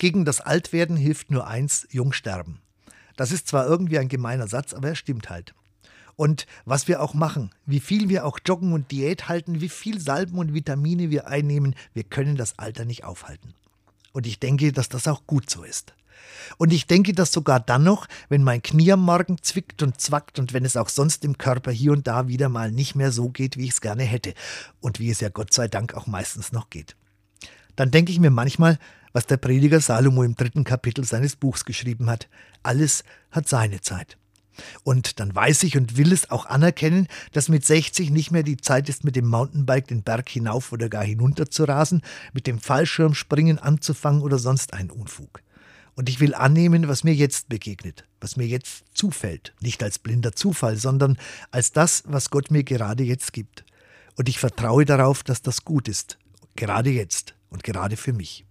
[0.00, 2.62] Gegen das Altwerden hilft nur eins, jung sterben.
[3.16, 5.54] Das ist zwar irgendwie ein gemeiner Satz, aber er stimmt halt.
[6.16, 10.00] Und was wir auch machen, wie viel wir auch joggen und Diät halten, wie viel
[10.00, 13.52] Salben und Vitamine wir einnehmen, wir können das Alter nicht aufhalten.
[14.12, 15.92] Und ich denke, dass das auch gut so ist.
[16.56, 20.38] Und ich denke das sogar dann noch, wenn mein Knie am Morgen zwickt und zwackt
[20.38, 23.28] und wenn es auch sonst im Körper hier und da wieder mal nicht mehr so
[23.28, 24.32] geht, wie ich es gerne hätte.
[24.80, 26.96] Und wie es ja Gott sei Dank auch meistens noch geht.
[27.76, 28.78] Dann denke ich mir manchmal,
[29.12, 32.28] was der Prediger Salomo im dritten Kapitel seines Buchs geschrieben hat.
[32.62, 34.16] Alles hat seine Zeit.
[34.82, 38.56] Und dann weiß ich und will es auch anerkennen, dass mit 60 nicht mehr die
[38.56, 42.02] Zeit ist, mit dem Mountainbike den Berg hinauf oder gar hinunter zu rasen,
[42.32, 45.42] mit dem Fallschirmspringen anzufangen oder sonst einen Unfug.
[45.94, 50.32] Und ich will annehmen, was mir jetzt begegnet, was mir jetzt zufällt, nicht als blinder
[50.32, 51.18] Zufall, sondern
[51.50, 53.64] als das, was Gott mir gerade jetzt gibt.
[54.16, 56.18] Und ich vertraue darauf, dass das gut ist,
[56.56, 58.44] gerade jetzt und gerade für mich.